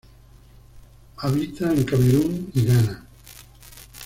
Habita 1.17 1.71
en 1.71 1.83
Camerún 1.83 2.49
y 2.55 2.65
Ghana. 2.65 3.03